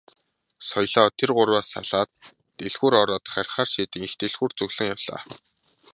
Соёлоо 0.69 1.07
тэр 1.19 1.29
гурваас 1.37 1.67
салаад 1.73 2.11
дэлгүүр 2.59 2.93
ороод 3.01 3.25
харихаар 3.33 3.69
шийдэн 3.73 4.03
их 4.07 4.13
дэлгүүр 4.21 4.51
зүглэн 4.57 4.87
явлаа. 4.93 5.21